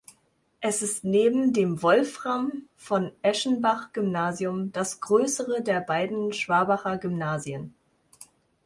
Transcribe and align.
Es 0.61 0.81
ist 0.81 1.03
neben 1.03 1.53
dem 1.53 1.83
Wolfram-von-Eschenbach-Gymnasium 1.83 4.71
das 4.71 4.99
größere 4.99 5.61
der 5.61 5.81
beiden 5.81 6.33
Schwabacher 6.33 6.97
Gymnasien. 6.97 7.75